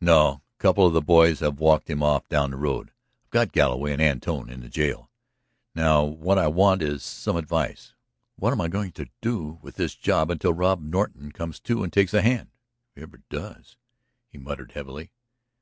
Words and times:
"No. 0.00 0.40
A 0.58 0.58
couple 0.58 0.86
of 0.86 0.94
the 0.94 1.02
boys 1.02 1.40
have 1.40 1.60
walked 1.60 1.90
him 1.90 2.02
off 2.02 2.26
down 2.30 2.50
the 2.50 2.56
road. 2.56 2.92
I've 3.26 3.30
got 3.30 3.52
Galloway 3.52 3.92
and 3.92 4.00
Antone 4.00 4.48
in 4.48 4.60
the 4.60 4.70
jail. 4.70 5.10
Now, 5.74 6.02
what 6.02 6.38
I 6.38 6.48
want 6.48 6.80
is 6.80 7.02
some 7.04 7.36
advice. 7.36 7.92
What 8.36 8.54
am 8.54 8.60
I 8.62 8.68
going 8.68 8.92
to 8.92 9.10
do 9.20 9.58
with 9.60 9.74
this 9.76 9.94
job 9.94 10.30
until 10.30 10.54
Rod 10.54 10.80
Norton 10.82 11.30
comes 11.30 11.60
to 11.60 11.84
and 11.84 11.92
takes 11.92 12.14
a 12.14 12.22
hand... 12.22 12.52
if 12.94 12.94
he 12.94 13.02
ever 13.02 13.20
does," 13.28 13.76
he 14.32 14.38
muttered 14.38 14.72
heavily. 14.72 15.10